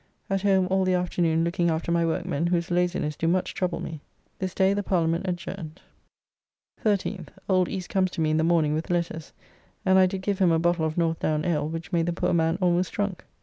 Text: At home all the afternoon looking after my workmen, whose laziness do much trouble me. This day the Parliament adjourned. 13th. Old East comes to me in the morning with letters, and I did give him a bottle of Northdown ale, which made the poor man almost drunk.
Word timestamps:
At 0.31 0.41
home 0.41 0.67
all 0.71 0.83
the 0.83 0.95
afternoon 0.95 1.43
looking 1.43 1.69
after 1.69 1.91
my 1.91 2.03
workmen, 2.03 2.47
whose 2.47 2.71
laziness 2.71 3.15
do 3.15 3.27
much 3.27 3.53
trouble 3.53 3.79
me. 3.79 4.01
This 4.39 4.55
day 4.55 4.73
the 4.73 4.81
Parliament 4.81 5.27
adjourned. 5.27 5.79
13th. 6.83 7.27
Old 7.47 7.69
East 7.69 7.89
comes 7.89 8.09
to 8.13 8.21
me 8.21 8.31
in 8.31 8.37
the 8.37 8.43
morning 8.43 8.73
with 8.73 8.89
letters, 8.89 9.31
and 9.85 9.99
I 9.99 10.07
did 10.07 10.23
give 10.23 10.39
him 10.39 10.51
a 10.51 10.57
bottle 10.57 10.85
of 10.85 10.97
Northdown 10.97 11.45
ale, 11.45 11.69
which 11.69 11.91
made 11.91 12.07
the 12.07 12.13
poor 12.13 12.33
man 12.33 12.57
almost 12.61 12.93
drunk. 12.93 13.25